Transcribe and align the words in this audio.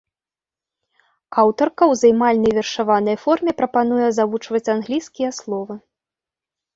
Аўтарка 1.41 1.83
ў 1.91 1.99
займальнай 2.03 2.55
вершаванай 2.59 3.17
форме 3.25 3.51
прапануе 3.59 4.07
завучваць 4.19 4.63
англійскія 4.77 5.29
словы. 5.41 5.77